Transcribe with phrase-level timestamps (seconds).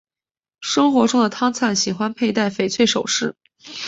[0.61, 3.35] 生活中的汤灿喜欢佩戴翡翠首饰。